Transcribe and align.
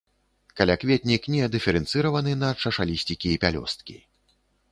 Калякветнік 0.59 1.27
не 1.33 1.49
дыферэнцыраваны 1.57 2.33
на 2.45 2.49
чашалісцікі 2.65 3.27
і 3.35 3.37
пялёсткі. 3.47 3.95